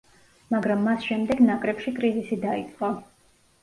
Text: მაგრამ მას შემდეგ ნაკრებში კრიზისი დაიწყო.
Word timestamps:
მაგრამ 0.55 0.81
მას 0.87 1.05
შემდეგ 1.11 1.45
ნაკრებში 1.51 1.97
კრიზისი 2.01 2.43
დაიწყო. 2.51 2.95